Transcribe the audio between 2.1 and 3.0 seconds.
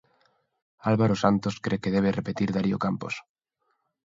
repetir Darío